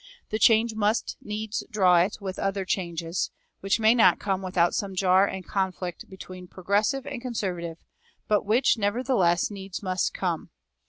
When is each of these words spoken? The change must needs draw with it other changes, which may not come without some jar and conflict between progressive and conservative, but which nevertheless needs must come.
The 0.31 0.39
change 0.39 0.73
must 0.73 1.15
needs 1.21 1.63
draw 1.69 2.09
with 2.19 2.39
it 2.39 2.41
other 2.41 2.65
changes, 2.65 3.29
which 3.59 3.79
may 3.79 3.93
not 3.93 4.17
come 4.17 4.41
without 4.41 4.73
some 4.73 4.95
jar 4.95 5.27
and 5.27 5.45
conflict 5.45 6.09
between 6.09 6.47
progressive 6.47 7.05
and 7.05 7.21
conservative, 7.21 7.77
but 8.27 8.43
which 8.43 8.79
nevertheless 8.79 9.51
needs 9.51 9.83
must 9.83 10.11
come. 10.11 10.49